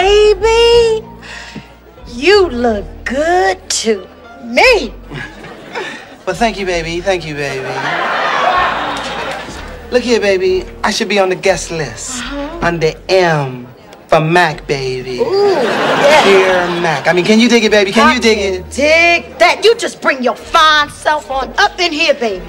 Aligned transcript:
baby, 0.00 1.06
you 2.06 2.48
look 2.48 2.84
good 3.04 3.58
to 3.68 4.06
me. 4.44 4.94
Well, 6.26 6.36
thank 6.36 6.58
you, 6.58 6.66
baby. 6.66 7.00
Thank 7.00 7.26
you, 7.26 7.34
baby. 7.34 7.66
Look 9.90 10.02
here, 10.02 10.20
baby. 10.20 10.64
I 10.84 10.90
should 10.90 11.08
be 11.08 11.18
on 11.18 11.28
the 11.28 11.36
guest 11.36 11.70
list 11.70 12.22
uh-huh. 12.22 12.66
under 12.66 12.92
M 13.08 13.66
for 14.06 14.20
Mac, 14.20 14.66
baby. 14.66 15.18
Ooh, 15.18 15.50
yeah. 15.50 16.24
Dear 16.24 16.80
Mac. 16.80 17.08
I 17.08 17.12
mean, 17.12 17.24
can 17.24 17.40
you 17.40 17.48
dig 17.48 17.64
it, 17.64 17.70
baby? 17.70 17.90
Can 17.92 18.06
I 18.06 18.14
you 18.14 18.20
dig 18.20 18.38
can 18.38 18.54
it? 18.54 18.70
Dig 18.70 19.38
that. 19.38 19.64
You 19.64 19.74
just 19.76 20.00
bring 20.00 20.22
your 20.22 20.36
fine 20.36 20.88
self 20.90 21.30
on 21.30 21.52
up 21.58 21.78
in 21.78 21.92
here, 21.92 22.14
baby. 22.14 22.46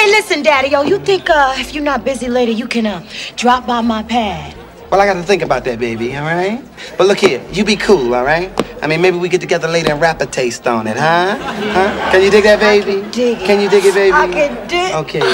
Say, 0.00 0.06
listen, 0.12 0.42
Daddy, 0.42 0.74
oh, 0.74 0.80
you 0.80 0.98
think 0.98 1.28
uh, 1.28 1.52
if 1.58 1.74
you're 1.74 1.84
not 1.84 2.06
busy 2.06 2.26
later, 2.26 2.52
you 2.52 2.66
can 2.66 2.86
uh, 2.86 3.06
drop 3.36 3.66
by 3.66 3.82
my 3.82 4.02
pad? 4.02 4.56
Well, 4.90 4.98
I 4.98 5.04
got 5.04 5.12
to 5.12 5.22
think 5.22 5.42
about 5.42 5.62
that, 5.64 5.78
baby, 5.78 6.16
all 6.16 6.22
right? 6.22 6.64
But 6.96 7.06
look 7.06 7.18
here, 7.18 7.44
you 7.52 7.66
be 7.66 7.76
cool, 7.76 8.14
all 8.14 8.24
right? 8.24 8.50
I 8.82 8.86
mean, 8.86 9.02
maybe 9.02 9.18
we 9.18 9.28
get 9.28 9.42
together 9.42 9.68
later 9.68 9.92
and 9.92 10.00
rap 10.00 10.22
a 10.22 10.26
taste 10.26 10.66
on 10.66 10.86
it, 10.86 10.96
huh? 10.96 11.36
Huh? 11.38 12.10
Can 12.12 12.22
you 12.22 12.30
dig 12.30 12.44
that, 12.44 12.60
baby? 12.60 13.02
dig 13.10 13.42
it. 13.42 13.44
Can 13.44 13.60
you 13.60 13.68
dig 13.68 13.84
it, 13.84 13.92
baby? 13.92 14.14
I 14.14 14.26
can 14.26 14.68
dig- 14.68 14.94
Okay, 14.94 15.20
baby. 15.20 15.30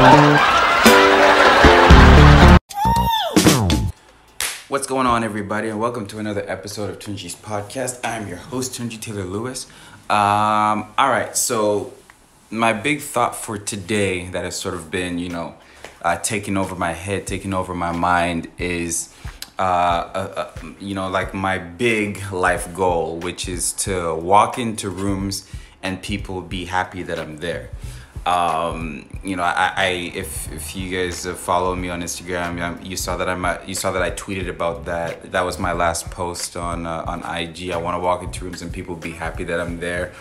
Oh. 0.00 0.54
What's 4.68 4.86
going 4.86 5.06
on, 5.06 5.24
everybody, 5.24 5.70
and 5.70 5.80
welcome 5.80 6.06
to 6.08 6.18
another 6.18 6.44
episode 6.46 6.90
of 6.90 6.98
Tunji's 6.98 7.34
podcast. 7.34 8.00
I'm 8.04 8.28
your 8.28 8.36
host, 8.36 8.74
Tunji 8.78 9.00
Taylor 9.00 9.24
Lewis. 9.24 9.64
Um, 10.10 10.92
all 10.98 11.08
right, 11.08 11.34
so 11.34 11.94
my 12.50 12.74
big 12.74 13.00
thought 13.00 13.34
for 13.34 13.56
today 13.56 14.28
that 14.28 14.44
has 14.44 14.56
sort 14.56 14.74
of 14.74 14.90
been, 14.90 15.18
you 15.18 15.30
know, 15.30 15.54
uh, 16.02 16.18
taking 16.18 16.58
over 16.58 16.74
my 16.74 16.92
head, 16.92 17.26
taking 17.26 17.54
over 17.54 17.74
my 17.74 17.92
mind 17.92 18.48
is, 18.58 19.14
uh, 19.58 19.62
uh, 19.62 20.52
uh, 20.62 20.66
you 20.78 20.94
know, 20.94 21.08
like 21.08 21.32
my 21.32 21.56
big 21.56 22.30
life 22.30 22.74
goal, 22.74 23.16
which 23.20 23.48
is 23.48 23.72
to 23.72 24.14
walk 24.16 24.58
into 24.58 24.90
rooms 24.90 25.50
and 25.82 26.02
people 26.02 26.42
be 26.42 26.66
happy 26.66 27.02
that 27.04 27.18
I'm 27.18 27.38
there 27.38 27.70
um, 28.26 29.08
you 29.22 29.36
know, 29.36 29.42
I, 29.42 29.72
I 29.76 29.86
if 30.14 30.52
if 30.52 30.76
you 30.76 30.96
guys 30.96 31.26
follow 31.26 31.74
me 31.74 31.88
on 31.88 32.02
Instagram, 32.02 32.84
you 32.84 32.96
saw 32.96 33.16
that 33.16 33.28
I'm 33.28 33.44
uh, 33.44 33.58
you 33.66 33.74
saw 33.74 33.92
that 33.92 34.02
I 34.02 34.10
tweeted 34.10 34.48
about 34.48 34.84
that. 34.84 35.32
That 35.32 35.44
was 35.44 35.58
my 35.58 35.72
last 35.72 36.10
post 36.10 36.56
on 36.56 36.86
uh, 36.86 37.04
on 37.06 37.20
IG. 37.20 37.70
I 37.70 37.76
want 37.76 37.94
to 37.94 38.00
walk 38.00 38.22
into 38.22 38.44
rooms 38.44 38.62
and 38.62 38.72
people 38.72 38.96
be 38.96 39.12
happy 39.12 39.44
that 39.44 39.60
I'm 39.60 39.80
there. 39.80 40.12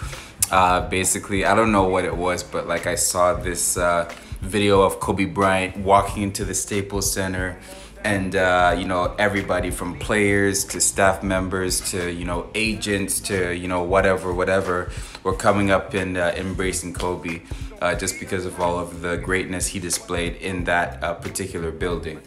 Uh, 0.52 0.88
basically, 0.88 1.44
I 1.45 1.56
don't 1.56 1.72
know 1.72 1.84
what 1.84 2.06
it 2.06 2.16
was, 2.16 2.44
but 2.44 2.67
like 2.67 2.88
I 2.88 2.95
saw 2.95 3.34
this 3.34 3.78
uh, 3.78 4.09
video 4.42 4.82
of 4.82 5.00
Kobe 5.00 5.26
Bryant 5.26 5.78
walking 5.78 6.23
into 6.23 6.45
the 6.45 6.54
Staples 6.54 7.11
Center 7.11 7.59
and 8.04 8.36
uh, 8.36 8.76
you 8.78 8.86
know 8.86 9.14
everybody 9.20 9.72
from 9.72 9.98
players 10.00 10.64
to 10.66 10.80
staff 10.80 11.23
members 11.23 11.92
to 11.92 12.11
you 12.11 12.26
know 12.26 12.50
agents 12.56 13.20
to 13.20 13.54
you 13.54 13.67
know 13.67 13.84
whatever 13.84 14.34
whatever 14.34 14.92
were 15.23 15.36
coming 15.36 15.72
up 15.72 15.94
and 15.94 16.17
uh, 16.17 16.32
embracing 16.36 16.94
Kobe 16.94 17.42
uh, 17.81 17.95
just 17.95 18.20
because 18.20 18.45
of 18.45 18.59
all 18.59 18.80
of 18.80 19.02
the 19.02 19.17
greatness 19.17 19.67
he 19.67 19.80
displayed 19.80 20.36
in 20.38 20.64
that 20.66 21.03
uh, 21.03 21.14
particular 21.14 21.72
building. 21.72 22.22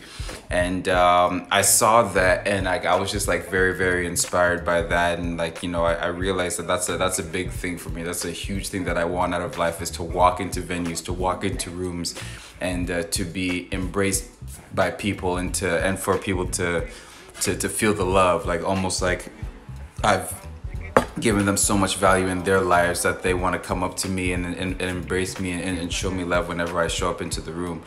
And 0.48 0.88
um, 0.88 1.46
I 1.50 1.62
saw 1.62 2.02
that 2.02 2.46
and 2.46 2.66
like 2.66 2.84
I 2.84 2.96
was 2.96 3.10
just 3.10 3.28
like 3.28 3.48
very 3.48 3.74
very 3.76 4.06
inspired 4.06 4.64
by 4.64 4.82
that. 4.82 5.18
And 5.18 5.36
like 5.36 5.62
you 5.62 5.68
know 5.68 5.84
I, 5.84 5.94
I 5.94 6.06
realized 6.06 6.58
that 6.58 6.66
that's 6.66 6.88
a 6.88 6.96
that's 6.96 7.18
a 7.18 7.22
big 7.22 7.50
thing 7.50 7.78
for 7.78 7.90
me. 7.90 8.02
That's 8.02 8.24
a 8.24 8.30
huge 8.30 8.68
thing 8.68 8.84
that 8.84 8.96
I 8.96 9.04
want 9.04 9.34
out 9.34 9.42
of 9.42 9.58
life 9.58 9.80
is 9.80 9.90
to 9.92 10.02
walk 10.02 10.40
into 10.40 10.60
venues 10.60 11.04
to 11.04 11.12
walk 11.12 11.44
into 11.44 11.70
rooms 11.70 12.14
and 12.60 12.90
uh, 12.90 13.02
to 13.04 13.24
be 13.24 13.68
embraced 13.72 14.28
by 14.74 14.90
people 14.90 15.36
and 15.36 15.54
to 15.54 15.68
and 15.84 15.98
for 15.98 16.18
people 16.18 16.46
to 16.46 16.86
to 17.42 17.56
to 17.56 17.68
feel 17.68 17.94
the 17.94 18.06
love. 18.06 18.46
Like 18.46 18.64
almost 18.64 19.02
like 19.02 19.32
I've 20.02 20.34
given 21.20 21.46
them 21.46 21.56
so 21.56 21.76
much 21.76 21.96
value 21.96 22.26
in 22.26 22.42
their 22.42 22.60
lives 22.60 23.02
that 23.02 23.22
they 23.22 23.34
want 23.34 23.54
to 23.54 23.58
come 23.60 23.82
up 23.82 23.96
to 23.98 24.08
me 24.08 24.32
and, 24.32 24.46
and, 24.46 24.80
and 24.80 24.82
embrace 24.82 25.38
me 25.38 25.52
and, 25.52 25.78
and 25.78 25.92
show 25.92 26.10
me 26.10 26.24
love 26.24 26.48
whenever 26.48 26.80
I 26.80 26.88
show 26.88 27.10
up 27.10 27.20
into 27.20 27.40
the 27.40 27.52
room. 27.52 27.82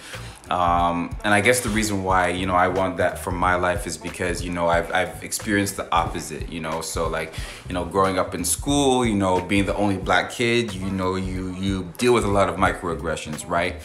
Um, 0.49 1.15
and 1.23 1.33
I 1.33 1.41
guess 1.41 1.61
the 1.61 1.69
reason 1.69 2.03
why, 2.03 2.27
you 2.27 2.45
know, 2.45 2.53
I 2.53 2.67
want 2.67 2.97
that 2.97 3.17
from 3.17 3.37
my 3.37 3.55
life 3.55 3.87
is 3.87 3.97
because, 3.97 4.43
you 4.43 4.51
know, 4.51 4.67
I've, 4.67 4.91
I've 4.91 5.23
experienced 5.23 5.77
the 5.77 5.91
opposite, 5.91 6.51
you 6.51 6.59
know, 6.59 6.81
so 6.81 7.07
like, 7.07 7.33
you 7.67 7.73
know, 7.73 7.85
growing 7.85 8.19
up 8.19 8.35
in 8.35 8.43
school, 8.43 9.05
you 9.05 9.15
know, 9.15 9.39
being 9.39 9.65
the 9.65 9.75
only 9.75 9.97
black 9.97 10.31
kid, 10.31 10.73
you 10.73 10.91
know, 10.91 11.15
you, 11.15 11.53
you 11.55 11.91
deal 11.97 12.13
with 12.13 12.25
a 12.25 12.29
lot 12.29 12.49
of 12.49 12.57
microaggressions, 12.57 13.47
right? 13.47 13.75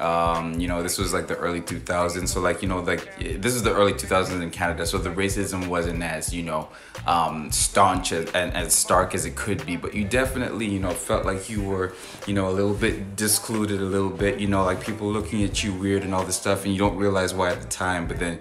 Um, 0.00 0.58
you 0.58 0.68
know 0.68 0.82
this 0.82 0.98
was 0.98 1.12
like 1.12 1.28
the 1.28 1.36
early 1.36 1.60
2000s 1.60 2.28
so 2.28 2.40
like 2.40 2.62
you 2.62 2.68
know 2.68 2.80
like 2.80 3.16
this 3.40 3.54
is 3.54 3.62
the 3.62 3.72
early 3.72 3.92
2000s 3.92 4.42
in 4.42 4.50
canada 4.50 4.84
so 4.86 4.98
the 4.98 5.10
racism 5.10 5.68
wasn't 5.68 6.02
as 6.02 6.34
you 6.34 6.42
know 6.42 6.68
um, 7.06 7.50
staunch 7.52 8.12
as, 8.12 8.30
and 8.32 8.52
as 8.54 8.72
stark 8.72 9.14
as 9.14 9.24
it 9.24 9.36
could 9.36 9.64
be 9.64 9.76
but 9.76 9.94
you 9.94 10.04
definitely 10.04 10.66
you 10.66 10.80
know 10.80 10.90
felt 10.90 11.24
like 11.24 11.48
you 11.48 11.62
were 11.62 11.94
you 12.26 12.34
know 12.34 12.48
a 12.48 12.52
little 12.52 12.74
bit 12.74 13.16
discluded 13.16 13.80
a 13.80 13.84
little 13.84 14.10
bit 14.10 14.40
you 14.40 14.48
know 14.48 14.64
like 14.64 14.80
people 14.80 15.10
looking 15.10 15.42
at 15.44 15.62
you 15.62 15.72
weird 15.72 16.02
and 16.02 16.14
all 16.14 16.24
this 16.24 16.36
stuff 16.36 16.64
and 16.64 16.72
you 16.72 16.78
don't 16.78 16.96
realize 16.96 17.32
why 17.32 17.50
at 17.50 17.60
the 17.60 17.68
time 17.68 18.06
but 18.08 18.18
then 18.18 18.38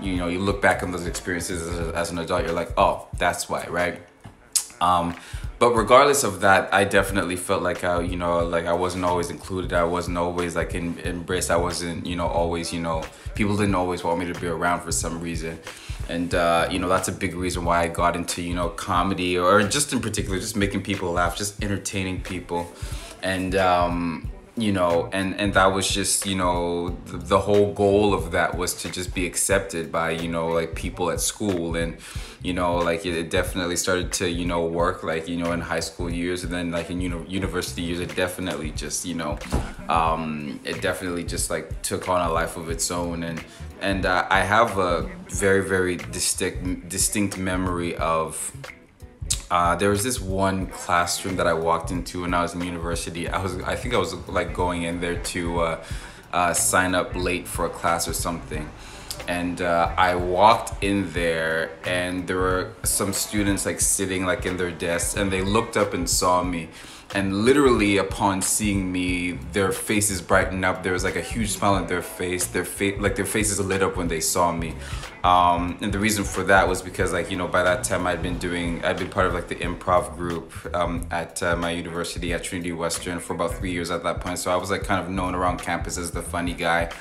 you 0.00 0.16
know 0.16 0.28
you 0.28 0.38
look 0.38 0.60
back 0.60 0.82
on 0.82 0.92
those 0.92 1.06
experiences 1.06 1.66
as, 1.68 1.92
as 1.94 2.10
an 2.10 2.18
adult 2.18 2.42
you're 2.44 2.52
like 2.52 2.72
oh 2.76 3.06
that's 3.18 3.48
why 3.48 3.66
right? 3.68 4.00
Um, 4.80 5.16
but 5.58 5.74
regardless 5.74 6.22
of 6.22 6.40
that, 6.40 6.72
I 6.72 6.84
definitely 6.84 7.36
felt 7.36 7.62
like 7.62 7.82
I, 7.82 8.00
you 8.02 8.16
know, 8.16 8.44
like 8.44 8.66
I 8.66 8.74
wasn't 8.74 9.04
always 9.04 9.30
included. 9.30 9.72
I 9.72 9.84
wasn't 9.84 10.18
always 10.18 10.54
like 10.54 10.74
in, 10.74 10.98
embraced. 11.00 11.50
I 11.50 11.56
wasn't, 11.56 12.04
you 12.06 12.14
know, 12.14 12.26
always, 12.26 12.72
you 12.72 12.80
know, 12.80 13.04
people 13.34 13.56
didn't 13.56 13.74
always 13.74 14.04
want 14.04 14.18
me 14.18 14.30
to 14.30 14.38
be 14.38 14.48
around 14.48 14.82
for 14.82 14.92
some 14.92 15.20
reason. 15.20 15.58
And, 16.08 16.34
uh, 16.34 16.68
you 16.70 16.78
know, 16.78 16.88
that's 16.88 17.08
a 17.08 17.12
big 17.12 17.34
reason 17.34 17.64
why 17.64 17.82
I 17.82 17.88
got 17.88 18.16
into, 18.16 18.42
you 18.42 18.54
know, 18.54 18.68
comedy 18.68 19.38
or 19.38 19.62
just 19.62 19.92
in 19.92 20.00
particular, 20.00 20.38
just 20.38 20.56
making 20.56 20.82
people 20.82 21.10
laugh, 21.10 21.36
just 21.36 21.62
entertaining 21.62 22.20
people. 22.20 22.70
And, 23.22 23.54
um, 23.56 24.30
you 24.56 24.72
know 24.72 25.10
and 25.12 25.38
and 25.38 25.52
that 25.52 25.66
was 25.66 25.88
just 25.88 26.24
you 26.24 26.34
know 26.34 26.96
the, 27.06 27.18
the, 27.18 27.38
whole 27.40 27.74
goal 27.74 28.14
of 28.14 28.30
that 28.30 28.56
was 28.56 28.72
to 28.72 28.90
just 28.90 29.14
be 29.14 29.26
accepted 29.26 29.92
by 29.92 30.10
you 30.10 30.28
know 30.28 30.48
like 30.48 30.74
people 30.74 31.10
at 31.10 31.20
school. 31.20 31.76
And 31.76 31.98
you 32.42 32.54
know 32.54 32.76
like 32.76 33.04
it, 33.04 33.14
it 33.14 33.28
definitely 33.30 33.76
started 33.76 34.12
to 34.14 34.30
you 34.30 34.46
know 34.46 34.64
work 34.64 35.02
like 35.02 35.28
you 35.28 35.36
know 35.36 35.52
in 35.52 35.60
high 35.60 35.80
school 35.80 36.10
years. 36.10 36.42
And 36.42 36.52
then 36.52 36.70
like 36.70 36.90
in 36.90 37.00
uni- 37.02 37.28
university 37.28 37.82
years 37.82 38.00
it 38.00 38.16
definitely 38.16 38.70
just 38.70 39.04
you 39.04 39.14
know 39.14 39.38
um 39.90 40.58
it 40.64 40.80
definitely 40.80 41.24
just 41.24 41.50
like 41.50 41.82
took 41.82 42.08
on 42.08 42.26
a 42.26 42.32
life 42.32 42.56
of 42.56 42.70
its 42.70 42.90
own. 42.90 43.24
And 43.24 43.44
and 43.80 44.06
uh, 44.06 44.26
i 44.30 44.40
have 44.40 44.78
a 44.78 45.06
very 45.28 45.62
very 45.68 45.96
distinct 45.96 46.88
distinct 46.88 47.36
memory 47.36 47.94
of 47.96 48.50
uh, 49.50 49.76
there 49.76 49.90
was 49.90 50.02
this 50.02 50.20
one 50.20 50.66
classroom 50.66 51.36
that 51.36 51.46
I 51.46 51.52
walked 51.52 51.90
into 51.90 52.22
when 52.22 52.34
I 52.34 52.42
was 52.42 52.54
in 52.54 52.62
university. 52.62 53.28
I 53.28 53.42
was, 53.42 53.60
I 53.62 53.76
think 53.76 53.94
I 53.94 53.98
was 53.98 54.14
like 54.28 54.52
going 54.54 54.82
in 54.82 55.00
there 55.00 55.16
to 55.16 55.60
uh, 55.60 55.84
uh, 56.32 56.52
sign 56.52 56.94
up 56.94 57.14
late 57.14 57.46
for 57.46 57.66
a 57.66 57.70
class 57.70 58.08
or 58.08 58.12
something. 58.12 58.68
And 59.28 59.60
uh, 59.60 59.94
I 59.96 60.14
walked 60.14 60.82
in 60.82 61.12
there, 61.12 61.70
and 61.84 62.26
there 62.26 62.38
were 62.38 62.72
some 62.82 63.12
students 63.12 63.66
like 63.66 63.80
sitting 63.80 64.26
like 64.26 64.46
in 64.46 64.56
their 64.56 64.70
desks, 64.70 65.16
and 65.16 65.30
they 65.30 65.42
looked 65.42 65.76
up 65.76 65.94
and 65.94 66.08
saw 66.08 66.42
me. 66.42 66.68
And 67.14 67.44
literally 67.44 67.98
upon 67.98 68.42
seeing 68.42 68.90
me 68.90 69.32
their 69.52 69.70
faces 69.70 70.20
brightened 70.20 70.64
up. 70.64 70.82
There 70.82 70.92
was 70.92 71.04
like 71.04 71.14
a 71.16 71.20
huge 71.20 71.50
smile 71.50 71.74
on 71.74 71.86
their 71.86 72.02
face. 72.02 72.46
Their 72.46 72.64
face 72.64 73.00
like 73.00 73.14
their 73.14 73.24
faces 73.24 73.60
lit 73.60 73.82
up 73.82 73.96
when 73.96 74.08
they 74.08 74.20
saw 74.20 74.52
me. 74.52 74.74
Um, 75.26 75.78
and 75.80 75.92
the 75.92 75.98
reason 75.98 76.22
for 76.22 76.44
that 76.44 76.68
was 76.68 76.82
because 76.82 77.12
like 77.12 77.32
you 77.32 77.36
know 77.36 77.48
by 77.48 77.64
that 77.64 77.82
time 77.82 78.06
i'd 78.06 78.22
been 78.22 78.38
doing 78.38 78.84
i'd 78.84 78.96
been 78.96 79.08
part 79.08 79.26
of 79.26 79.34
like 79.34 79.48
the 79.48 79.56
improv 79.56 80.14
group 80.16 80.52
um, 80.72 81.04
at 81.10 81.42
uh, 81.42 81.56
my 81.56 81.70
university 81.72 82.32
at 82.32 82.44
trinity 82.44 82.70
western 82.70 83.18
for 83.18 83.34
about 83.34 83.54
three 83.54 83.72
years 83.72 83.90
at 83.90 84.04
that 84.04 84.20
point. 84.20 84.38
So 84.38 84.52
i 84.52 84.56
was 84.56 84.70
like 84.70 84.84
kind 84.84 85.04
of 85.04 85.10
known 85.10 85.34
around 85.34 85.58
campus 85.60 85.98
as 85.98 86.12
the 86.12 86.22
funny 86.22 86.52
guy 86.52 86.92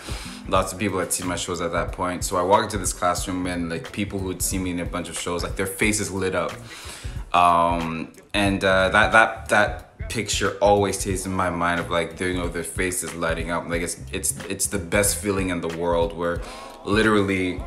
lots 0.47 0.73
of 0.73 0.79
people 0.79 0.99
had 0.99 1.11
seen 1.11 1.27
my 1.27 1.35
shows 1.35 1.61
at 1.61 1.71
that 1.71 1.91
point. 1.91 2.23
So 2.23 2.37
i 2.37 2.41
walked 2.41 2.65
into 2.65 2.77
this 2.77 2.93
classroom 2.93 3.47
and 3.47 3.69
like 3.69 3.91
people 3.91 4.19
who 4.19 4.29
had 4.29 4.41
seen 4.41 4.63
me 4.63 4.71
in 4.71 4.79
a 4.79 4.85
bunch 4.85 5.09
of 5.09 5.19
shows 5.19 5.43
like 5.43 5.55
their 5.55 5.67
faces 5.67 6.11
lit 6.11 6.35
up. 6.35 6.53
Um, 7.33 8.13
and 8.33 8.63
uh, 8.63 8.89
that 8.89 9.11
that 9.11 9.49
that 9.49 10.09
picture 10.09 10.51
always 10.61 10.99
stays 10.99 11.25
in 11.25 11.33
my 11.33 11.49
mind 11.49 11.79
of 11.79 11.89
like 11.89 12.19
you 12.19 12.33
know 12.33 12.47
their 12.47 12.63
faces 12.63 13.13
lighting 13.15 13.51
up. 13.51 13.67
Like 13.67 13.81
it's 13.81 13.99
it's 14.11 14.37
it's 14.45 14.67
the 14.67 14.79
best 14.79 15.17
feeling 15.17 15.49
in 15.49 15.61
the 15.61 15.75
world 15.77 16.15
where 16.15 16.41
literally 16.85 17.61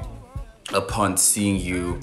upon 0.73 1.17
seeing 1.17 1.57
you 1.57 2.01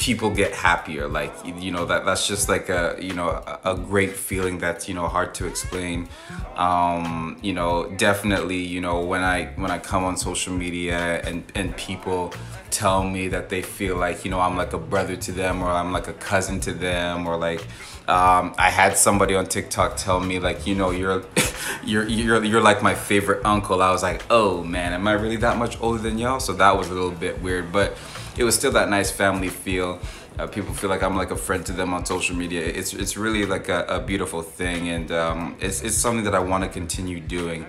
people 0.00 0.30
get 0.30 0.54
happier 0.54 1.06
like 1.06 1.30
you 1.44 1.70
know 1.70 1.84
that 1.84 2.06
that's 2.06 2.26
just 2.26 2.48
like 2.48 2.70
a 2.70 2.96
you 2.98 3.12
know 3.12 3.28
a, 3.64 3.76
great 3.76 4.16
feeling 4.16 4.56
that's 4.56 4.88
you 4.88 4.94
know 4.94 5.06
hard 5.06 5.34
to 5.34 5.46
explain 5.46 6.08
um 6.56 7.36
you 7.42 7.52
know 7.52 7.86
definitely 7.98 8.56
you 8.56 8.80
know 8.80 9.00
when 9.00 9.20
i 9.20 9.44
when 9.56 9.70
i 9.70 9.78
come 9.78 10.02
on 10.02 10.16
social 10.16 10.54
media 10.54 11.20
and 11.24 11.44
and 11.54 11.76
people 11.76 12.32
tell 12.70 13.04
me 13.04 13.28
that 13.28 13.50
they 13.50 13.60
feel 13.60 13.94
like 13.94 14.24
you 14.24 14.30
know 14.30 14.40
i'm 14.40 14.56
like 14.56 14.72
a 14.72 14.78
brother 14.78 15.16
to 15.16 15.32
them 15.32 15.62
or 15.62 15.68
i'm 15.68 15.92
like 15.92 16.08
a 16.08 16.14
cousin 16.14 16.58
to 16.58 16.72
them 16.72 17.26
or 17.26 17.36
like 17.36 17.60
um, 18.08 18.54
I 18.58 18.70
had 18.70 18.96
somebody 18.96 19.36
on 19.36 19.46
TikTok 19.46 19.96
tell 19.96 20.18
me 20.18 20.40
like, 20.40 20.66
you 20.66 20.74
know, 20.74 20.90
you're, 20.90 21.22
you're, 21.84 22.08
you're, 22.08 22.42
you're 22.42 22.60
like 22.60 22.82
my 22.82 22.92
favorite 22.92 23.44
uncle. 23.44 23.80
I 23.80 23.92
was 23.92 24.02
like, 24.02 24.24
oh 24.30 24.64
man, 24.64 24.92
am 24.94 25.06
I 25.06 25.12
really 25.12 25.36
that 25.36 25.58
much 25.58 25.80
older 25.80 26.02
than 26.02 26.18
y'all? 26.18 26.40
So 26.40 26.52
that 26.54 26.76
was 26.76 26.88
a 26.88 26.92
little 26.92 27.12
bit 27.12 27.40
weird, 27.40 27.70
but 27.70 27.96
it 28.36 28.44
was 28.44 28.54
still 28.54 28.72
that 28.72 28.88
nice 28.88 29.10
family 29.10 29.48
feel. 29.48 30.00
Uh, 30.38 30.46
people 30.46 30.72
feel 30.72 30.88
like 30.88 31.02
I'm 31.02 31.16
like 31.16 31.30
a 31.30 31.36
friend 31.36 31.64
to 31.66 31.72
them 31.72 31.92
on 31.92 32.06
social 32.06 32.36
media. 32.36 32.62
It's 32.62 32.94
it's 32.94 33.16
really 33.16 33.44
like 33.46 33.68
a, 33.68 33.84
a 33.84 34.00
beautiful 34.00 34.42
thing, 34.42 34.88
and 34.88 35.10
um, 35.12 35.56
it's 35.60 35.82
it's 35.82 35.96
something 35.96 36.24
that 36.24 36.34
I 36.34 36.38
want 36.38 36.64
to 36.64 36.70
continue 36.70 37.20
doing. 37.20 37.66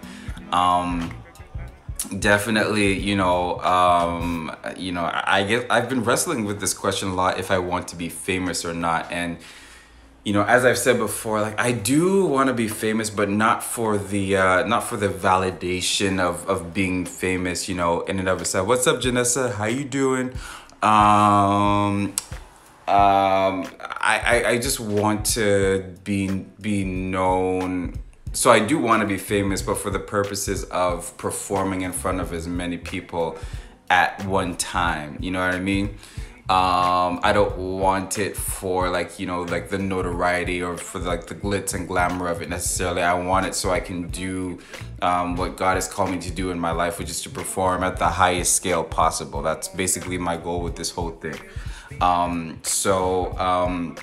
Um, 0.52 1.12
definitely, 2.20 2.98
you 2.98 3.16
know, 3.16 3.60
um, 3.60 4.56
you 4.78 4.92
know, 4.92 5.10
I 5.12 5.44
get 5.44 5.68
I've 5.70 5.90
been 5.90 6.04
wrestling 6.04 6.46
with 6.46 6.60
this 6.60 6.74
question 6.74 7.10
a 7.10 7.14
lot 7.14 7.40
if 7.40 7.52
I 7.52 7.60
want 7.60 7.88
to 7.90 7.96
be 7.96 8.10
famous 8.10 8.64
or 8.64 8.74
not, 8.74 9.12
and 9.12 9.38
you 10.24 10.34
know, 10.34 10.44
as 10.44 10.66
I've 10.66 10.78
said 10.78 10.98
before, 10.98 11.42
like 11.42 11.60
I 11.60 11.72
do 11.72 12.26
want 12.26 12.48
to 12.48 12.54
be 12.54 12.68
famous, 12.68 13.10
but 13.10 13.30
not 13.30 13.64
for 13.64 13.98
the 13.98 14.38
uh, 14.38 14.68
not 14.68 14.84
for 14.84 14.98
the 14.98 15.08
validation 15.10 16.20
of 16.20 16.48
of 16.48 16.74
being 16.74 17.06
famous. 17.06 17.68
You 17.68 17.76
know, 17.76 18.02
in 18.02 18.20
and 18.20 18.30
of 18.30 18.42
itself. 18.42 18.68
What's 18.68 18.86
up, 18.86 19.02
Janessa? 19.02 19.54
How 19.54 19.66
you 19.66 19.84
doing? 19.84 20.34
Um, 20.84 22.14
um, 22.88 23.66
I, 23.80 24.22
I 24.26 24.44
I 24.50 24.58
just 24.60 24.80
want 24.80 25.26
to 25.28 25.96
be 26.04 26.28
be 26.60 26.84
known. 26.84 27.96
So 28.34 28.52
I 28.52 28.60
do 28.60 28.80
want 28.80 29.02
to 29.02 29.08
be 29.08 29.18
famous, 29.18 29.62
but 29.62 29.78
for 29.78 29.90
the 29.90 30.00
purposes 30.00 30.64
of 30.66 31.18
performing 31.18 31.82
in 31.82 31.92
front 31.92 32.22
of 32.22 32.32
as 32.32 32.48
many 32.48 32.78
people 32.78 33.38
at 33.90 34.24
one 34.26 34.56
time. 34.56 35.18
You 35.20 35.32
know 35.32 35.40
what 35.40 35.54
I 35.54 35.60
mean? 35.60 35.98
Um, 36.50 37.20
I 37.24 37.32
don't 37.34 37.58
want 37.58 38.18
it 38.18 38.36
for 38.36 38.90
like 38.90 39.20
you 39.20 39.26
know 39.26 39.44
like 39.44 39.70
the 39.70 39.78
notoriety 39.78 40.62
or 40.62 40.76
for 40.76 41.00
like 41.00 41.28
the 41.28 41.36
glitz 41.36 41.74
and 41.74 41.88
glamour 41.88 42.28
of 42.28 42.42
it 42.42 42.50
necessarily. 42.50 43.02
I 43.02 43.14
want 43.14 43.46
it 43.46 43.56
so 43.56 43.70
I 43.72 43.80
can 43.80 44.08
do 44.10 44.60
um, 45.02 45.36
what 45.36 45.56
God 45.56 45.76
has 45.76 45.88
called 45.88 46.12
me 46.12 46.20
to 46.20 46.32
do 46.32 46.52
in 46.52 46.60
my 46.60 46.72
life, 46.72 47.00
which 47.00 47.10
is 47.10 47.22
to 47.24 47.30
perform 47.30 47.84
at 47.84 47.98
the 47.98 48.10
highest 48.10 48.56
scale 48.56 48.84
possible. 48.84 49.42
That's 49.42 49.68
basically 49.70 50.18
my 50.18 50.36
goal 50.36 50.62
with 50.62 50.76
this 50.76 50.92
whole 50.92 51.12
thing. 51.12 51.40
Um, 52.02 52.60
so 52.64 53.38
um, 53.38 53.96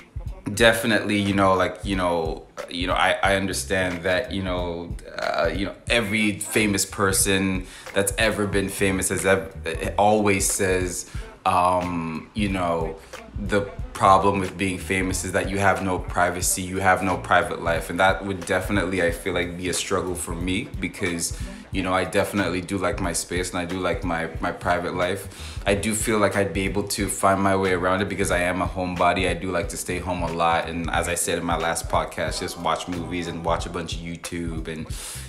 definitely, 0.55 1.19
you 1.19 1.35
know, 1.35 1.55
like 1.55 1.79
you 1.85 1.97
know, 1.97 2.47
you 2.69 2.87
know, 2.87 2.95
I, 2.95 3.19
I 3.23 3.37
understand 3.37 4.03
that 4.05 4.33
you 4.33 4.43
know, 4.43 4.95
uh, 5.19 5.51
you 5.55 5.67
know, 5.67 5.75
every 5.89 6.39
famous 6.39 6.85
person 6.85 7.67
that's 7.95 8.13
ever 8.19 8.47
been 8.47 8.69
famous 8.69 9.09
has 9.09 9.27
ever, 9.27 9.51
always 9.99 10.51
says 10.51 11.11
um, 11.49 12.29
you 12.35 12.51
know, 12.51 12.99
the 13.39 13.63
problem 13.95 14.39
with 14.39 14.59
being 14.59 14.79
famous 14.79 15.25
is 15.25 15.33
that 15.33 15.49
you 15.49 15.59
have 15.59 15.83
no 15.83 15.99
privacy, 15.99 16.61
you 16.61 16.79
have 16.79 17.03
no 17.03 17.17
private 17.17 17.63
life. 17.63 17.89
And 17.89 17.99
that 17.99 18.25
would 18.25 18.45
definitely, 18.45 19.03
I 19.03 19.11
feel 19.13 19.33
like, 19.33 19.57
be 19.57 19.71
a 19.71 19.73
struggle 19.73 20.15
for 20.15 20.35
me 20.35 20.69
because, 20.79 21.39
you 21.73 21.83
know, 21.83 21.93
I 21.93 22.05
definitely 22.05 22.61
do 22.61 22.79
like 22.79 23.01
my 23.01 23.13
space 23.13 23.51
and 23.51 23.59
I 23.59 23.65
do 23.65 23.79
like 23.79 24.05
my, 24.05 24.31
my 24.41 24.53
private 24.53 24.95
life. 24.95 25.61
I 25.67 25.75
do 25.75 25.95
feel 25.95 26.19
like 26.19 26.37
I'd 26.37 26.53
be 26.53 26.63
able 26.63 26.85
to 26.85 27.09
find 27.09 27.43
my 27.43 27.55
way 27.57 27.73
around 27.73 28.01
it 28.01 28.09
because 28.09 28.31
I 28.31 28.39
am 28.39 28.63
a 28.63 28.67
homebody. 28.67 29.29
I 29.29 29.35
do 29.35 29.51
like 29.51 29.69
to 29.71 29.77
stay 29.77 29.99
home 29.99 30.23
a 30.23 30.33
lot. 30.33 30.69
And 30.69 30.89
as 30.91 31.09
I 31.09 31.15
said 31.15 31.39
in 31.39 31.45
my 31.45 31.57
last 31.57 31.89
podcast, 31.89 32.41
just 32.41 32.59
watch 32.59 32.89
movies 32.89 33.27
and 33.27 33.45
watch 33.45 33.67
a 33.67 33.71
bunch 33.71 33.95
of 33.95 34.01
YouTube 34.01 34.69
and, 34.69 34.87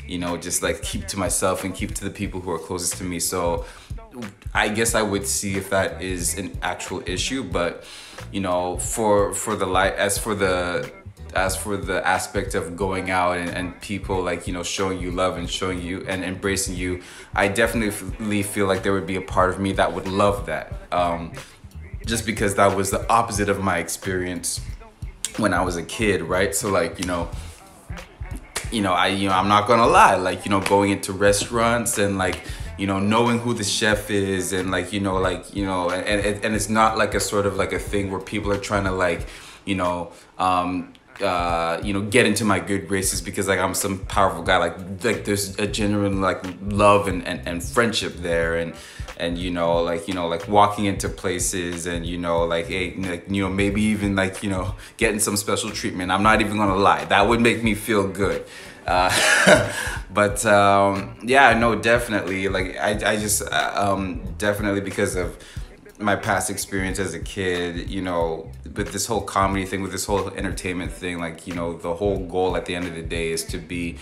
you 0.07 0.18
know, 0.18 0.38
just 0.38 0.63
like 0.63 0.81
keep 0.81 1.07
to 1.07 1.18
myself 1.18 1.63
and 1.63 1.75
keep 1.75 1.94
to 1.95 2.03
the 2.03 2.12
people 2.12 2.39
who 2.39 2.51
are 2.51 2.59
closest 2.59 2.97
to 2.97 3.03
me. 3.03 3.19
So, 3.19 3.65
I 4.53 4.69
guess 4.69 4.95
I 4.95 5.01
would 5.01 5.27
see 5.27 5.56
if 5.56 5.69
that 5.69 6.01
is 6.01 6.38
an 6.38 6.57
actual 6.62 7.03
issue, 7.06 7.44
but 7.44 7.83
you 8.31 8.42
know, 8.42 8.77
for 8.77 9.33
for 9.33 9.56
the 9.56 9.65
light 9.65 9.94
as 9.95 10.18
for 10.18 10.35
the 10.35 10.92
as 11.36 11.56
for 11.56 11.78
the 11.78 12.06
aspect 12.08 12.56
of 12.56 12.76
going 12.76 13.10
out 13.10 13.38
and, 13.38 13.50
and 13.50 13.80
people 13.81 14.22
like 14.22 14.48
you 14.48 14.54
know 14.54 14.64
showing 14.64 15.00
you 15.00 15.12
love 15.12 15.38
and 15.38 15.50
showing 15.50 15.81
you 15.81 16.06
and 16.08 16.24
embracing 16.24 16.76
you 16.76 17.02
i 17.36 17.48
definitely 17.48 18.44
feel 18.44 18.68
like 18.68 18.84
there 18.84 18.94
would 18.94 19.08
be 19.08 19.16
a 19.16 19.22
part 19.22 19.50
of 19.50 19.60
me 19.60 19.72
that 19.74 19.94
would 19.94 20.08
love 20.08 20.46
that 20.46 20.74
um, 20.92 21.31
just 22.06 22.26
because 22.26 22.56
that 22.56 22.76
was 22.76 22.92
the 22.92 23.08
opposite 23.10 23.50
of 23.50 23.62
my 23.62 23.78
experience 23.78 24.62
when 25.38 25.54
i 25.54 25.62
was 25.62 25.76
a 25.78 25.84
kid 25.84 26.22
right? 26.22 26.56
So 26.56 26.70
like 26.70 27.00
you 27.00 27.06
know 27.06 27.30
you 28.72 28.81
know 28.81 28.94
i 28.94 29.08
you 29.08 29.28
know 29.28 29.36
i'm 29.36 29.48
not 29.48 29.68
gonna 29.68 29.88
lie 29.88 30.16
like 30.16 30.46
you 30.46 30.52
know 30.52 30.62
going 30.62 30.92
into 30.92 31.12
restaurants 31.12 31.98
and 31.98 32.18
like 32.18 32.42
you 32.78 32.88
know 32.88 33.00
knowing 33.00 33.40
who 33.40 33.54
the 33.54 33.64
chef 33.64 34.10
is 34.10 34.54
and 34.54 34.72
like 34.72 34.94
you 34.94 35.00
know 35.00 35.18
like 35.18 35.54
you 35.56 35.66
know 35.66 35.90
and 35.90 36.06
and, 36.06 36.46
and 36.46 36.56
it's 36.56 36.70
not 36.70 36.98
like 36.98 37.14
a 37.14 37.20
sort 37.20 37.46
of 37.46 37.56
like 37.56 37.74
a 37.74 37.80
thing 37.80 38.12
where 38.12 38.22
people 38.22 38.52
are 38.52 38.58
trying 38.58 38.84
to 38.84 38.92
like 38.92 39.28
you 39.66 39.76
know 39.76 40.12
um 40.38 40.94
uh, 41.21 41.80
you 41.83 41.94
know, 41.94 42.01
get 42.01 42.25
into 42.25 42.45
my 42.45 42.60
good 42.60 42.88
graces 42.88 43.21
because 43.21 43.48
like 43.48 43.60
I'm 43.60 43.74
some 43.74 44.00
powerful 44.06 44.44
guy. 44.44 44.57
Like 44.57 44.77
like 45.04 45.25
there's 45.25 45.57
a 45.60 45.68
genuine 45.68 46.21
like 46.21 46.44
love 46.62 47.07
and, 47.07 47.25
and, 47.27 47.48
and 47.48 47.63
friendship 47.63 48.16
there 48.18 48.56
and 48.57 48.74
and 49.18 49.38
you 49.38 49.51
know 49.51 49.81
like 49.81 50.07
you 50.07 50.13
know 50.13 50.27
like 50.27 50.48
walking 50.48 50.86
into 50.86 51.10
places 51.10 51.86
and 51.86 52.06
you 52.06 52.18
know 52.18 52.45
like 52.45 52.68
hey 52.68 52.95
like 52.95 53.30
you 53.30 53.44
know 53.44 53.50
maybe 53.50 53.81
even 53.81 54.16
like 54.16 54.42
you 54.42 54.50
know 54.50 54.75
getting 54.98 55.19
some 55.19 55.36
special 55.38 55.69
treatment. 55.71 56.12
I'm 56.12 56.24
not 56.24 56.42
even 56.42 56.57
gonna 56.57 56.75
lie. 56.75 57.06
That 57.06 57.27
would 57.27 57.42
make 57.42 57.63
me 57.63 57.75
feel 57.75 58.07
good. 58.07 58.45
Uh, 58.88 59.71
but 60.13 60.44
um, 60.45 61.19
yeah, 61.24 61.54
no, 61.57 61.75
definitely. 61.75 62.50
Like 62.50 62.77
I, 62.77 62.92
I 63.12 63.18
just 63.18 63.42
uh, 63.44 63.71
um, 63.75 64.33
definitely 64.38 64.81
because 64.81 65.16
of 65.16 65.38
my 66.00 66.16
past 66.16 66.50
experience 66.50 66.98
as 66.98 67.13
a 67.13 67.19
kid, 67.19 67.90
you 67.90 68.01
know, 68.01 68.50
with 68.63 68.94
this 68.94 69.06
whole 69.06 69.22
comedy 69.22 69.66
thing, 69.66 69.81
with 69.81 69.92
this 69.92 70.06
whole 70.06 70.30
entertainment 70.30 70.92
thing, 70.92 71.19
like 71.19 71.46
you 71.46 71.54
know, 71.54 71.78
the 71.78 71.94
whole 71.94 72.25
goal 72.25 72.56
at 72.56 72.66
the 72.66 72.75
end 72.75 72.88
of 72.88 72.96
the 72.96 73.04
day 73.04 73.31
is 73.31 73.44
to 73.44 73.57
be 73.57 73.98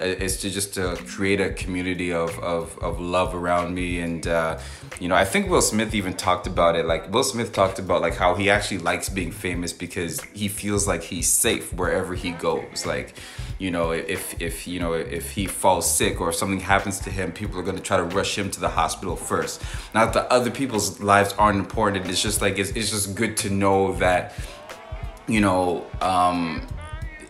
is 0.00 0.38
to 0.40 0.50
just 0.50 0.74
to 0.74 0.96
create 1.06 1.40
a 1.40 1.50
community 1.52 2.12
of, 2.12 2.38
of, 2.38 2.78
of 2.78 3.00
love 3.00 3.34
around 3.34 3.74
me. 3.74 4.00
And 4.00 4.26
uh, 4.26 4.58
you 5.00 5.08
know 5.08 5.14
i 5.14 5.24
think 5.24 5.48
will 5.48 5.62
smith 5.62 5.94
even 5.94 6.14
talked 6.14 6.46
about 6.46 6.76
it. 6.76 6.86
Like 6.86 7.12
will 7.12 7.24
smith 7.24 7.52
talked 7.52 7.78
about 7.78 8.00
like 8.00 8.16
how 8.16 8.34
he 8.34 8.50
actually 8.50 8.78
likes 8.78 9.08
being 9.08 9.32
famous 9.32 9.72
because 9.72 10.20
he 10.32 10.48
feels 10.48 10.86
like 10.86 11.02
he's 11.02 11.28
safe 11.28 11.72
wherever 11.72 12.14
he 12.14 12.30
goes. 12.32 12.86
Like 12.86 13.14
you 13.58 13.70
know 13.70 13.90
if 13.92 14.40
if 14.40 14.66
you 14.66 14.80
know 14.80 14.92
if 14.92 15.30
he 15.30 15.46
falls 15.46 15.92
sick 15.92 16.20
or 16.20 16.32
something 16.32 16.60
happens 16.60 17.00
to 17.00 17.10
him 17.10 17.32
people 17.32 17.58
are 17.58 17.62
going 17.62 17.76
to 17.76 17.82
try 17.82 17.96
to 17.96 18.04
rush 18.04 18.36
him 18.36 18.50
to 18.50 18.60
the 18.60 18.68
hospital 18.68 19.16
first. 19.16 19.62
Not 19.94 20.12
that 20.14 20.30
other 20.30 20.50
people's 20.50 21.00
lives 21.00 21.34
aren't 21.38 21.58
important. 21.58 22.06
It's 22.06 22.22
just 22.22 22.40
like 22.40 22.58
it's, 22.58 22.70
it's 22.70 22.90
just 22.90 23.14
good 23.14 23.36
to 23.38 23.50
know 23.50 23.92
that 23.94 24.34
you 25.26 25.40
know 25.40 25.86
um 26.00 26.66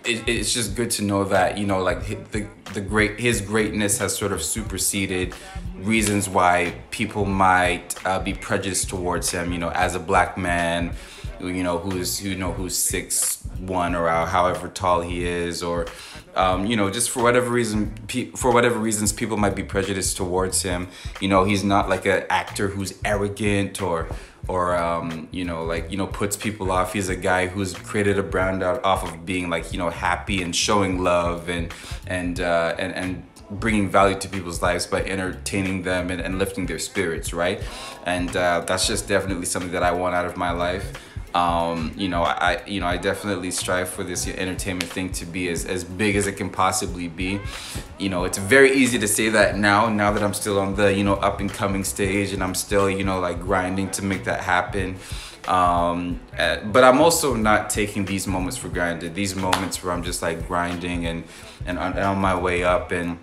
it, 0.08 0.28
it's 0.28 0.52
just 0.52 0.74
good 0.74 0.90
to 0.92 1.04
know 1.04 1.24
that 1.24 1.58
you 1.58 1.66
know 1.66 1.80
like 1.82 2.06
the 2.32 2.46
the 2.72 2.80
great 2.80 3.20
his 3.20 3.40
greatness 3.40 3.98
has 3.98 4.16
sort 4.16 4.32
of 4.32 4.42
superseded 4.42 5.34
reasons 5.76 6.28
why 6.28 6.74
people 6.90 7.24
might 7.24 7.94
uh, 8.06 8.18
be 8.18 8.32
prejudiced 8.32 8.88
towards 8.88 9.30
him 9.30 9.52
you 9.52 9.58
know 9.58 9.70
as 9.70 9.94
a 9.94 10.00
black 10.00 10.38
man 10.38 10.92
you 11.40 11.62
know 11.62 11.78
who's 11.78 12.24
you 12.24 12.34
know 12.34 12.52
who's 12.52 12.76
six 12.76 13.44
one 13.60 13.94
or 13.94 14.08
however 14.08 14.68
tall 14.68 15.00
he 15.00 15.26
is 15.26 15.62
or 15.62 15.86
um, 16.34 16.66
you 16.66 16.76
know 16.76 16.90
just 16.90 17.10
for 17.10 17.22
whatever 17.22 17.50
reason 17.50 17.92
pe- 18.06 18.30
for 18.30 18.52
whatever 18.52 18.78
reasons 18.78 19.12
people 19.12 19.36
might 19.36 19.56
be 19.56 19.64
prejudiced 19.64 20.16
towards 20.16 20.62
him. 20.62 20.88
You 21.20 21.28
know 21.28 21.44
he's 21.44 21.64
not 21.64 21.88
like 21.88 22.06
an 22.06 22.24
actor 22.30 22.68
who's 22.68 22.94
arrogant 23.04 23.82
or 23.82 24.08
or 24.46 24.76
um, 24.76 25.28
you 25.30 25.44
know 25.44 25.64
like 25.64 25.90
you 25.90 25.96
know 25.96 26.06
puts 26.06 26.36
people 26.36 26.70
off. 26.70 26.92
He's 26.92 27.08
a 27.08 27.16
guy 27.16 27.46
who's 27.46 27.74
created 27.74 28.18
a 28.18 28.22
brand 28.22 28.62
out 28.62 28.84
off 28.84 29.04
of 29.04 29.26
being 29.26 29.50
like 29.50 29.72
you 29.72 29.78
know 29.78 29.90
happy 29.90 30.42
and 30.42 30.54
showing 30.54 31.02
love 31.02 31.48
and 31.48 31.72
and 32.06 32.40
uh, 32.40 32.74
and, 32.78 32.94
and 32.94 33.22
bringing 33.50 33.88
value 33.88 34.18
to 34.18 34.28
people's 34.28 34.60
lives 34.60 34.86
by 34.86 35.02
entertaining 35.02 35.82
them 35.82 36.10
and, 36.10 36.20
and 36.20 36.38
lifting 36.38 36.66
their 36.66 36.78
spirits 36.78 37.32
right? 37.32 37.62
And 38.04 38.34
uh, 38.36 38.60
that's 38.66 38.86
just 38.86 39.08
definitely 39.08 39.46
something 39.46 39.72
that 39.72 39.82
i 39.82 39.90
want 39.90 40.14
out 40.14 40.26
of 40.26 40.36
my 40.36 40.50
life 40.50 40.92
um, 41.34 41.92
you 41.96 42.08
know, 42.08 42.22
I 42.22 42.62
you 42.66 42.80
know 42.80 42.86
I 42.86 42.96
definitely 42.96 43.50
strive 43.50 43.88
for 43.88 44.02
this 44.02 44.26
entertainment 44.26 44.90
thing 44.90 45.12
to 45.12 45.26
be 45.26 45.48
as, 45.48 45.64
as 45.64 45.84
big 45.84 46.16
as 46.16 46.26
it 46.26 46.32
can 46.32 46.50
possibly 46.50 47.08
be. 47.08 47.40
You 47.98 48.08
know, 48.08 48.24
it's 48.24 48.38
very 48.38 48.72
easy 48.72 48.98
to 48.98 49.08
say 49.08 49.28
that 49.30 49.56
now, 49.56 49.88
now 49.88 50.10
that 50.12 50.22
I'm 50.22 50.34
still 50.34 50.58
on 50.58 50.74
the, 50.76 50.92
you 50.92 51.04
know, 51.04 51.14
up 51.14 51.40
and 51.40 51.52
coming 51.52 51.84
stage 51.84 52.32
and 52.32 52.42
I'm 52.42 52.54
still, 52.54 52.88
you 52.88 53.04
know, 53.04 53.20
like 53.20 53.40
grinding 53.40 53.90
to 53.92 54.04
make 54.04 54.24
that 54.24 54.40
happen. 54.40 54.96
Um, 55.46 56.20
uh, 56.38 56.60
but 56.64 56.84
I'm 56.84 57.00
also 57.00 57.34
not 57.34 57.70
taking 57.70 58.04
these 58.04 58.26
moments 58.26 58.56
for 58.56 58.68
granted. 58.68 59.14
These 59.14 59.34
moments 59.34 59.82
where 59.82 59.92
I'm 59.92 60.02
just 60.02 60.20
like 60.20 60.46
grinding 60.46 61.06
and, 61.06 61.24
and 61.66 61.78
and 61.78 61.98
on 61.98 62.18
my 62.18 62.38
way 62.38 62.64
up 62.64 62.92
and 62.92 63.18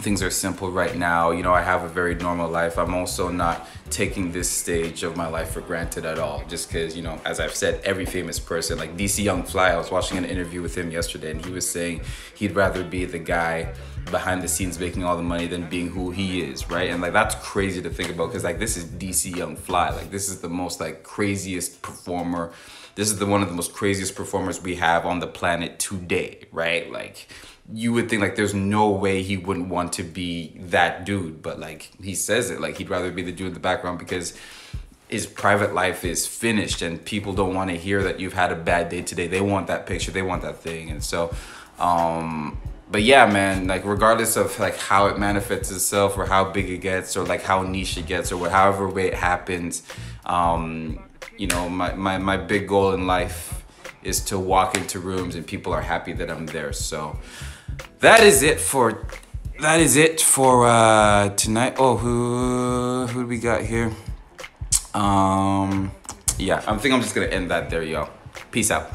things 0.00 0.22
are 0.22 0.30
simple 0.30 0.70
right 0.70 0.96
now. 0.96 1.30
You 1.32 1.42
know, 1.42 1.52
I 1.52 1.62
have 1.62 1.82
a 1.82 1.88
very 1.88 2.14
normal 2.14 2.48
life. 2.48 2.78
I'm 2.78 2.94
also 2.94 3.30
not 3.30 3.66
taking 3.90 4.30
this 4.32 4.48
stage 4.48 5.02
of 5.02 5.16
my 5.16 5.26
life 5.26 5.50
for 5.50 5.60
granted 5.60 6.04
at 6.04 6.18
all. 6.18 6.44
Just 6.48 6.68
because, 6.68 6.96
you 6.96 7.02
know, 7.02 7.20
as 7.24 7.40
I've 7.40 7.54
said, 7.54 7.80
every 7.84 8.06
famous 8.06 8.38
person, 8.38 8.78
like 8.78 8.96
DC 8.96 9.24
Young 9.24 9.42
Fly, 9.42 9.70
I 9.70 9.76
was 9.76 9.90
watching 9.90 10.16
an 10.18 10.24
interview 10.24 10.62
with 10.62 10.76
him 10.76 10.90
yesterday 10.90 11.32
and 11.32 11.44
he 11.44 11.50
was 11.50 11.68
saying 11.68 12.02
he'd 12.34 12.54
rather 12.54 12.84
be 12.84 13.04
the 13.04 13.18
guy 13.18 13.74
behind 14.10 14.42
the 14.42 14.48
scenes 14.48 14.78
making 14.78 15.04
all 15.04 15.16
the 15.16 15.22
money 15.22 15.46
than 15.46 15.68
being 15.68 15.88
who 15.88 16.10
he 16.10 16.42
is, 16.42 16.70
right? 16.70 16.90
And 16.90 17.02
like 17.02 17.12
that's 17.12 17.34
crazy 17.36 17.82
to 17.82 17.90
think 17.90 18.10
about 18.10 18.28
because 18.28 18.44
like 18.44 18.58
this 18.58 18.76
is 18.76 18.84
DC 18.84 19.36
Young 19.36 19.56
Fly. 19.56 19.90
Like 19.90 20.10
this 20.10 20.28
is 20.28 20.40
the 20.40 20.48
most 20.48 20.80
like 20.80 21.02
craziest 21.02 21.82
performer. 21.82 22.52
This 22.94 23.10
is 23.10 23.18
the 23.18 23.26
one 23.26 23.42
of 23.42 23.48
the 23.48 23.54
most 23.54 23.72
craziest 23.72 24.14
performers 24.14 24.62
we 24.62 24.76
have 24.76 25.06
on 25.06 25.20
the 25.20 25.26
planet 25.26 25.78
today, 25.78 26.46
right? 26.52 26.90
Like 26.90 27.28
you 27.72 27.92
would 27.92 28.08
think 28.08 28.22
like 28.22 28.36
there's 28.36 28.54
no 28.54 28.90
way 28.90 29.22
he 29.22 29.36
wouldn't 29.36 29.68
want 29.68 29.92
to 29.94 30.02
be 30.02 30.56
that 30.58 31.04
dude, 31.04 31.42
but 31.42 31.60
like 31.60 31.90
he 32.02 32.14
says 32.14 32.50
it 32.50 32.60
like 32.60 32.78
he'd 32.78 32.88
rather 32.88 33.10
be 33.10 33.22
the 33.22 33.32
dude 33.32 33.48
in 33.48 33.54
the 33.54 33.60
background 33.60 33.98
because 33.98 34.36
his 35.08 35.26
private 35.26 35.74
life 35.74 36.04
is 36.04 36.26
finished 36.26 36.82
and 36.82 37.02
people 37.04 37.32
don't 37.32 37.54
want 37.54 37.70
to 37.70 37.76
hear 37.76 38.02
that 38.02 38.20
you've 38.20 38.34
had 38.34 38.52
a 38.52 38.56
bad 38.56 38.88
day 38.90 39.02
today. 39.02 39.26
They 39.26 39.40
want 39.40 39.66
that 39.68 39.86
picture, 39.86 40.10
they 40.10 40.22
want 40.22 40.42
that 40.42 40.58
thing. 40.58 40.90
And 40.90 41.02
so 41.04 41.34
um 41.78 42.58
but 42.90 43.02
yeah, 43.02 43.26
man, 43.26 43.66
like 43.66 43.84
regardless 43.84 44.36
of 44.36 44.58
like 44.58 44.76
how 44.76 45.08
it 45.08 45.18
manifests 45.18 45.70
itself 45.70 46.16
or 46.16 46.24
how 46.24 46.50
big 46.50 46.70
it 46.70 46.78
gets 46.78 47.16
or 47.16 47.24
like 47.24 47.42
how 47.42 47.62
niche 47.62 47.98
it 47.98 48.06
gets 48.06 48.32
or 48.32 48.48
however 48.48 48.88
way 48.88 49.08
it 49.08 49.14
happens, 49.14 49.82
um, 50.24 51.02
you 51.36 51.46
know, 51.48 51.68
my, 51.68 51.92
my, 51.92 52.16
my 52.16 52.38
big 52.38 52.66
goal 52.66 52.92
in 52.92 53.06
life 53.06 53.62
is 54.02 54.20
to 54.22 54.38
walk 54.38 54.74
into 54.74 55.00
rooms 55.00 55.34
and 55.34 55.46
people 55.46 55.72
are 55.72 55.82
happy 55.82 56.14
that 56.14 56.30
I'm 56.30 56.46
there. 56.46 56.72
So 56.72 57.18
that 58.00 58.20
is 58.20 58.42
it 58.42 58.60
for 58.60 59.06
that 59.60 59.80
is 59.80 59.96
it 59.96 60.20
for 60.20 60.66
uh 60.66 61.30
tonight. 61.30 61.76
Oh, 61.78 61.96
who 61.96 63.06
who 63.06 63.26
we 63.26 63.38
got 63.38 63.62
here? 63.62 63.92
Um 64.94 65.90
yeah, 66.38 66.62
I 66.66 66.76
think 66.76 66.94
I'm 66.94 67.02
just 67.02 67.14
gonna 67.14 67.26
end 67.26 67.50
that 67.50 67.70
there, 67.70 67.82
y'all. 67.82 68.10
Peace 68.50 68.70
out. 68.70 68.90